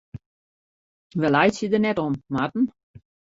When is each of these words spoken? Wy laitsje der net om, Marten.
Wy 1.19 1.27
laitsje 1.29 1.67
der 1.71 1.81
net 1.85 1.97
om, 2.05 2.13
Marten. 2.33 2.65